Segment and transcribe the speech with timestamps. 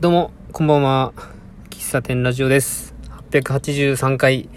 [0.00, 1.12] どうも、こんばんは。
[1.68, 2.94] 喫茶店ラジオです。
[3.32, 4.48] 883回。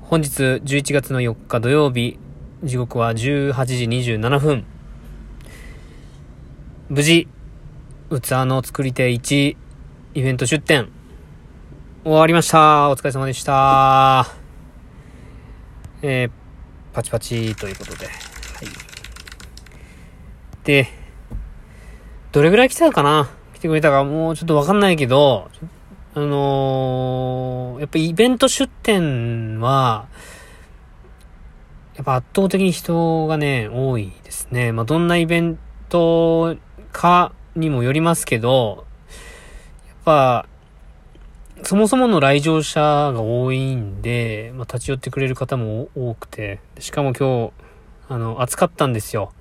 [0.00, 2.18] 本日11月の4日土曜日。
[2.62, 4.64] 時刻は18時27分。
[6.88, 7.28] 無事、
[8.08, 9.56] 器の作り手1、
[10.14, 10.88] イベント出店。
[12.02, 12.88] 終わりました。
[12.88, 14.26] お疲れ様でした。
[16.00, 16.30] えー、
[16.94, 18.06] パチパチということで。
[18.06, 18.14] はい。
[20.64, 20.88] で、
[22.32, 23.28] どれぐらい来たかな？
[23.64, 25.50] てくれたかもうちょっとわかんないけど、
[26.14, 30.06] あのー、やっぱイベント出店は、
[31.96, 34.72] やっぱ圧倒的に人がね、多いですね。
[34.72, 35.58] まあ、どんなイベン
[35.88, 36.56] ト
[36.92, 38.84] かにもよりますけど、
[39.88, 40.46] やっぱ、
[41.62, 42.80] そもそもの来場者
[43.14, 47.52] が多いんで、まあ、立ち寄ってくれる方も多くて、しかも今日、
[48.10, 49.32] あの、暑かったんですよ。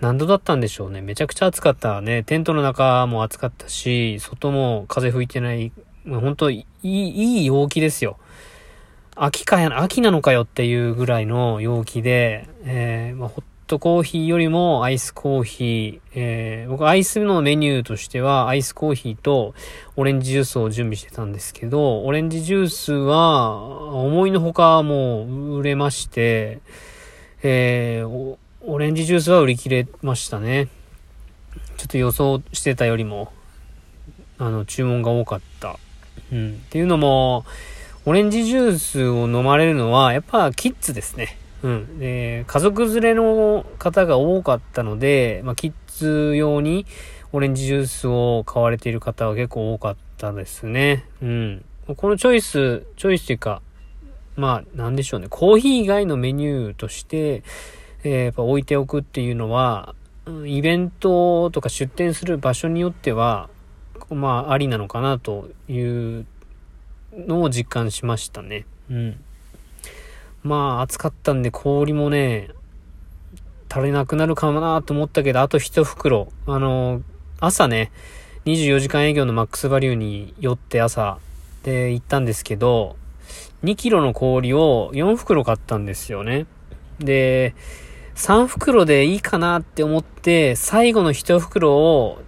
[0.00, 1.00] 何度だったんでしょうね。
[1.00, 2.22] めちゃくちゃ暑かったね。
[2.22, 5.72] テントの中も暑かったし、外も風吹いてない、
[6.08, 8.16] 本当いい、いい陽気ですよ。
[9.16, 19.54] 秋かや、秋なのかよっていうぐらいの陽気で、えー、まあ、ホットコーヒーよりもアイスコーヒー、えー、僕アイスのメニューとしてはアイスコーヒーと
[19.96, 23.56] オレンジジュースを準備してたんですけど、オレンジジュースは
[23.92, 26.60] 思いのほかもう売れまして、
[27.42, 28.36] えー、
[28.70, 30.68] オレンジジュースは売り切れましたね。
[31.78, 33.32] ちょっと予想してたよりも、
[34.36, 35.78] あの、注文が多かった。
[36.30, 36.50] うん。
[36.52, 37.46] っていうのも、
[38.04, 41.38] オレンジジュースを飲まれるのは、やっぱキッズですね。
[41.62, 41.98] うん。
[41.98, 46.84] で、家族連れの方が多かったので、まあ、キッズ用に
[47.32, 51.06] オレンジジュースを買われている方は結構多かったですね。
[51.22, 51.64] うん。
[51.96, 53.62] このチョイス、チョイスというか、
[54.36, 55.28] まあ、なんでしょうね。
[55.30, 57.42] コーヒー以外のメニューとして、
[58.04, 59.94] え、やっぱ置いておくっていうのは、
[60.44, 63.48] イベントとか出店する場所によっては、
[64.10, 66.26] まあ、ありなのかなという
[67.12, 68.66] のを実感しましたね。
[68.90, 69.20] うん。
[70.42, 72.50] まあ、暑かったんで氷もね、
[73.68, 76.32] 足りなくなるかもなと思ったけど、あと一袋。
[76.46, 77.02] あの、
[77.40, 77.90] 朝ね、
[78.44, 81.18] 24時間営業のマックスバリューに寄って朝
[81.64, 82.96] で行ったんですけど、
[83.64, 86.46] 2キロの氷を4袋買ったんですよね。
[86.98, 87.54] で、
[88.18, 92.18] 3袋でいいかなって思って、最後の1袋を、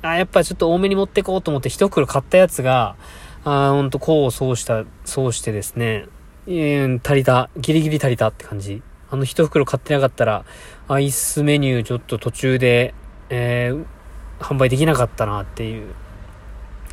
[0.00, 2.96] あ、やっぱちょっと多めに持ってこうと思って1袋買ったやつが、
[3.44, 6.06] あほんと、こうそうした、そうしてですね、
[6.46, 8.82] えー、足りた、ギリギリ足りたって感じ。
[9.10, 10.46] あの1袋買ってなかったら、
[10.88, 12.94] アイスメニューちょっと途中で、
[13.28, 13.84] えー、
[14.40, 15.94] 販売できなかったなっていう。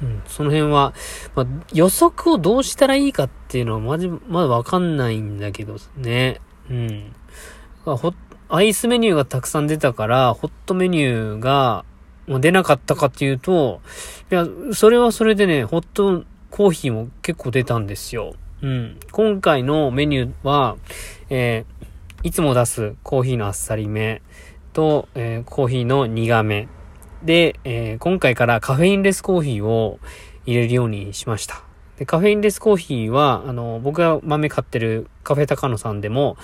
[0.01, 0.93] うん、その辺は、
[1.35, 6.41] まあ、予測をどうしたらいいかっていうのはまじ、まだわかんないんだけどね。
[6.69, 7.15] うん。
[7.85, 8.13] ホ
[8.49, 11.85] アイスメニューがたくさん出たから、ホットメニューが
[12.27, 13.81] もう出なかったかっていうと、
[14.31, 18.35] いや、それはそれでね、ホットコーヒーも結構出たんですよ。
[18.61, 18.99] うん。
[19.11, 20.77] 今回のメニューは、
[21.29, 24.21] えー、いつも出すコーヒーのあっさりめ
[24.71, 26.67] と、えー、コーヒーの苦め。
[27.23, 29.99] で、えー、今回からカフェインレスコーヒーを
[30.45, 31.63] 入れるようにしました。
[32.05, 36.37] カフェインレスコーヒーは、あの、僕が豆買ってるカフェ高野さんでも、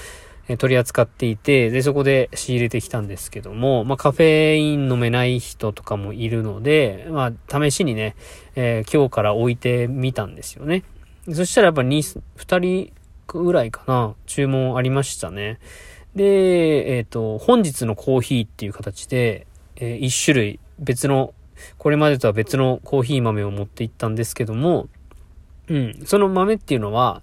[0.50, 8.16] え取り扱っていて、で、そこで仕入れてきたんですけども、まあ、カフェイン飲めない人とかもいるので、まあ、試しにね、
[8.56, 10.84] えー、今日から置いてみたんですよね。
[11.32, 12.94] そしたらやっぱ2、2人
[13.28, 15.60] ぐらいかな、注文ありましたね。
[16.16, 19.46] で、えっ、ー、と、本日のコーヒーっていう形で、
[19.76, 21.36] えー、1種類別の、
[21.78, 24.90] これまでとは別のコーヒー豆を持って行ったんですけども、
[25.70, 26.02] うん。
[26.06, 27.22] その豆っていうのは、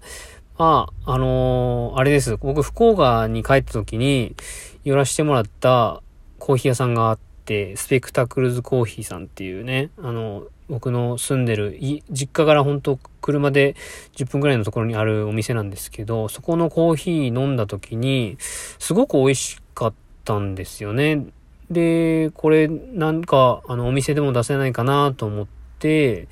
[0.57, 2.37] あ、あのー、あれです。
[2.37, 4.35] 僕、福岡に帰った時に
[4.83, 6.01] 寄らしてもらった
[6.39, 11.77] コーヒー屋さんがあって、スペクタクルズコーヒーさんっていうね、あの、僕の住んでる、
[12.09, 13.75] 実家から本当車で
[14.15, 19.93] 10分くらいのところにあるお店なんですけど、そこのコーヒー飲んだ時に、すごく美味しかっ
[20.25, 21.25] たんですよね。
[21.69, 26.27] で、これなんか、あの、お店でも出せないかなと思って、で、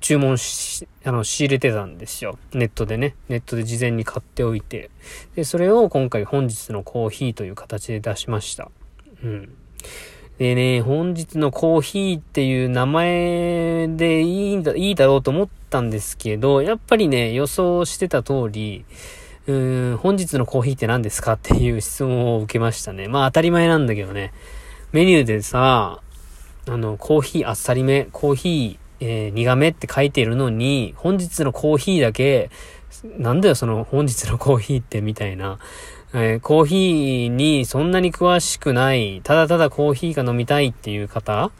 [0.00, 2.38] 注文し、あの、仕入れてたんですよ。
[2.52, 3.14] ネットでね。
[3.28, 4.90] ネットで事前に買っておいて。
[5.36, 8.70] で、それを今回本日のコーヒーという形で出しました。
[9.22, 9.54] うん。
[10.38, 18.84] でね、本日のコーヒーっていう名前でいいんだ、いいだろうと思ったんですけど、やっぱりね、予想してた通り、
[19.46, 23.08] うーん、本日のコーヒーって何ですかっていう質問を受けましたね。
[23.08, 24.32] まあ当たり前なんだけどね。
[24.92, 26.00] メニューでさ、
[26.68, 32.50] あの、コーヒーあっさりめ、コーヒーえー、苦めって書いてるのに、本日のコーヒーだけ、
[33.18, 35.58] なんだよその本日のコーヒーってみたいな。
[36.14, 41.50] えー、コーヒーにそんなに詳しくない、ただただコーヒーが飲みたいっていう方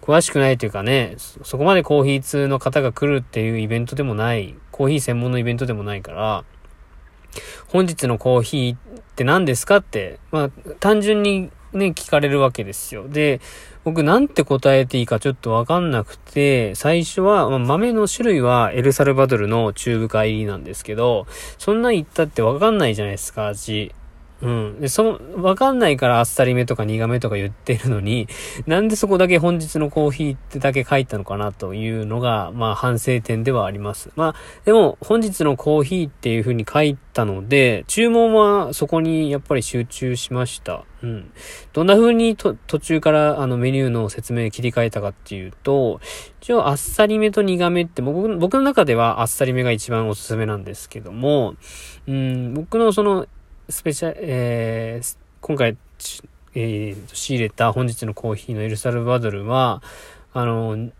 [0.00, 6.44] 詳しくないというかね、そこまでコーヒー通の方が来るっていうイベントでもない、コーヒー専門のイベントでもないから、
[7.68, 10.50] 本日のコーヒーって何ですかって、まあ、
[10.80, 13.08] 単純にね、聞かれるわけですよ。
[13.08, 13.40] で、
[13.84, 21.26] 僕なんて答えていいかちょっとわかんなくて、最初は、まあ、豆の種類はエルサルバドルのチューブ化入りなんですけど、
[21.58, 23.92] そんな言ったってわかんないじゃないですか、味。
[24.42, 24.80] うん。
[24.80, 28.26] で、その、わかんないからあっさりめとか苦めとか言ってるのに、
[28.66, 34.10] なんでそこだけ本日のコーヒーってだけ書いたのかなというのが、まあ反省点ではあります。
[34.16, 34.34] まあ、
[34.64, 40.84] でも本日のコーヒーっていう風に書いたので、注文はそこにやっぱり集中しました。
[41.02, 41.30] うん。
[41.72, 46.00] どんな風にと途中からあのメニューの説明切り替えたかっていうと、
[46.40, 51.56] 一応あっさりめと苦めって僕僕の中ではあっさりめが一番おすすめなんですけども、
[52.06, 53.26] うん、僕のその
[53.70, 55.76] スペシャル、えー、今回、
[56.54, 59.82] えー、仕入れた本日のコーヒーのエルサルバドルは、
[60.32, 60.90] あの、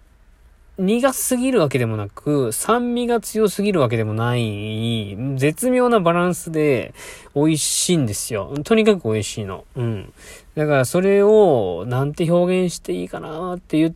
[0.79, 6.95] 苦すぎるわけでもなく、酸味が強すぎるわけでもない、絶妙なバランスで
[7.35, 8.55] 美味しいんですよ。
[8.65, 9.65] とにかく美味しいの。
[9.77, 10.13] うん。
[10.55, 13.95] だからそれをなんて表現していいかなって言っ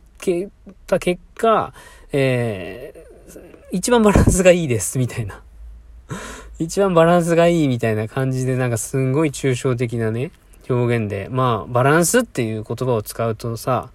[0.85, 1.73] た結果、
[2.11, 3.39] えー、
[3.71, 5.41] 一番バランスがいいです、みたいな。
[6.57, 10.31] 一番バランスがいいみたいな感じで、なんかすんごい抽象的なね、
[10.69, 13.89] 表現で、まあ、バランスっていう言葉を使うとさ、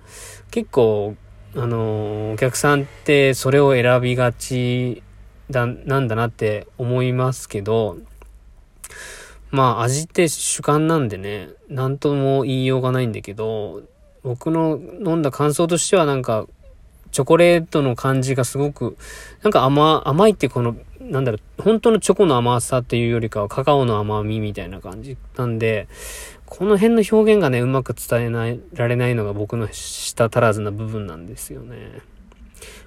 [0.50, 1.16] 結構、
[1.56, 5.02] あのー、お客さんってそれを選びがち
[5.50, 7.96] だ、なんだなって思いますけど、
[9.50, 13.82] まあ、味って主観なんでね、なんとも言いようがないんだけど、
[14.22, 16.46] 僕の飲んだ感想としてはなんか、
[17.10, 18.96] チョコレートの感じがすごく、
[19.42, 20.76] なんか甘、甘いってこの
[21.10, 25.88] なんだろう、本当のチョコの甘さっていうよりかはカカオの甘みみたいな感じなんで、
[26.46, 32.00] この辺の表現がね、うまく伝えないられないのが僕の舌足らずな部分なんですよね。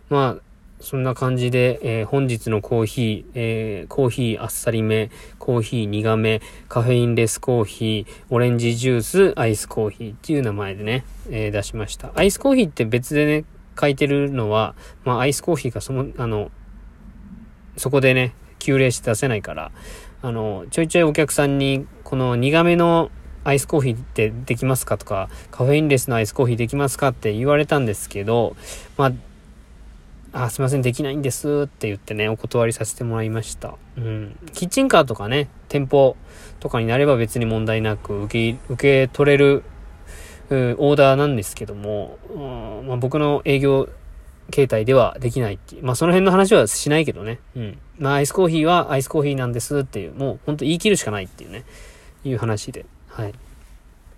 [0.09, 0.41] まあ、
[0.79, 12.11] そんな感じで、えー、本日のコーヒー、えー、コーヒーあっさりめ、コーヒー苦め、カフェインレスコーヒー、オレンジジュース、アイスコーヒーっていう名前でね、えー、出しました。
[12.15, 13.45] アイスコーヒーって別でね、
[13.79, 14.75] 書いてるのは、
[15.05, 16.51] まあアイスコーヒーがその、あの、
[17.77, 19.71] そこでね、急冷して出せないから、
[20.21, 23.11] あの、ちょいちょいお客さんに、この苦めの
[23.43, 28.55] アイスコーヒーってできますかとか、カフェインレスのアイスコーヒーできますかって言われたんですけど、
[28.97, 33.75] まあ、あ、すいません、できないんですって言ってね、お断りさせてもらいました。
[33.97, 34.39] うん。
[34.53, 36.15] キッチンカーとかね、店舗
[36.59, 39.63] とかになれば別に問題なく受け、受け取れる、
[40.49, 43.89] オーダーなんですけども、うんまあ、僕の営業
[44.51, 45.83] 携帯ではできないっていう。
[45.83, 47.39] まあその辺の話はしないけどね。
[47.55, 47.77] うん。
[47.99, 51.63] まあアイスコーヒーはアイスコーヒーなんですっていう、もうほんと言い切るしかないっていうね、
[52.23, 52.85] いう話で。
[53.07, 53.33] はい。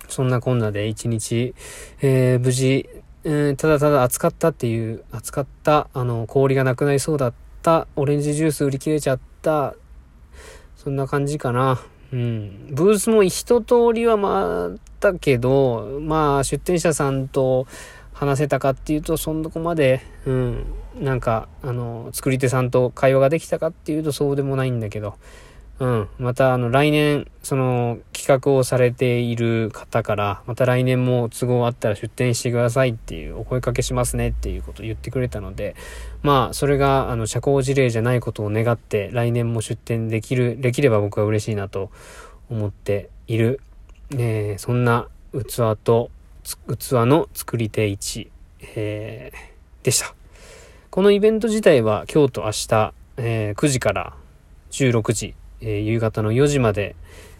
[0.07, 1.53] そんなこんなで一日、
[2.01, 2.87] えー、無事、
[3.23, 7.33] えー、ただただ暑かったっていう、暑かった、あの、氷がなくなりそうだっ
[7.63, 9.75] た、オレンジジュース売り切れちゃった、
[10.75, 11.81] そんな感じかな。
[12.13, 12.67] うん。
[12.69, 17.65] ブースも一通りは回ったけど、まあ出店者さんと、
[18.15, 20.65] 話せたかっていうと、そんなこまで、うん、
[20.99, 25.15] なんか、あの、作り手さんと会話ができたかっていうとそうでもないんだけど、
[25.79, 26.07] うん。
[26.19, 35.75] また、あの、来年、その、企画をされている方から、また来年も都合あったら出店してくださいっていうお声かけしますねっていうことを言ってくれたので、
[36.23, 41.91] まあ、それが、あの、社交辞令じゃないことを願って、来年も出店できる、できれば僕は嬉しいなと
[42.49, 43.59] 思っている、
[44.11, 46.09] えー、そんな器と、
[46.45, 48.29] 器の作り手1、
[48.75, 50.13] えー、でした。
[50.91, 54.13] このイベント自体は今日と明日、えー、9時から
[54.71, 56.95] 16時、えー、夕方の4時まで、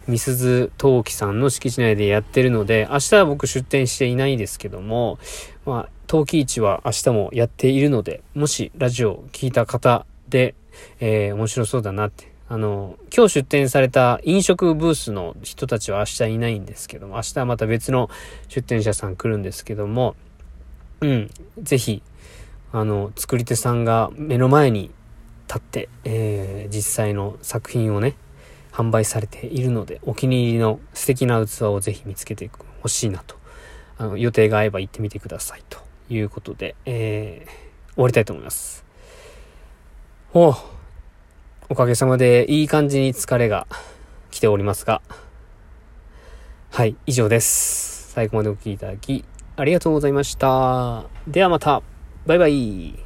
[0.07, 5.19] みすず陶器さんの敷地内でやってるので、明日は僕出店していないですけども、
[5.65, 10.55] まあ、陶器市は明日もやっているので、もしラジオを聞いた方で、
[11.00, 18.09] えー、面白そうだなってあの、今日出店された飲食ブースの人たちは明日いないんですけども、明日はまた別の
[18.49, 20.15] 出店者さん来るんですけども、
[21.01, 21.29] うん、
[21.61, 22.03] ぜひ、
[22.71, 24.91] あの、作り手さんが目の前に
[25.47, 28.15] 立って、えー、実際の作品をね、
[28.71, 33.37] 販売されているので、お気に入りの素敵な器をぜひ見つけてほしいなと、
[33.97, 38.85] あの、予定が合えば行ってみてくださいということで、えー、終わりたいと思います。
[40.33, 40.55] お
[41.67, 43.65] おかげさまでいい感じに疲れが
[44.29, 45.01] 来ておりますが、
[46.72, 48.12] はい、以上です。
[48.12, 51.05] 最後までお聴きいただき、ありがとうございました。
[51.27, 51.81] ではまた、
[52.27, 53.04] バイバイ。